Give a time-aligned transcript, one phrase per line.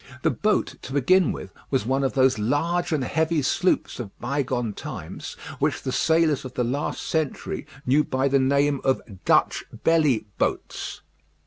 [0.23, 4.73] The boat, to begin with, was one of those large and heavy sloops of bygone
[4.73, 10.25] times which the sailors of the last century knew by the name of "Dutch Belly
[10.39, 11.01] Boats."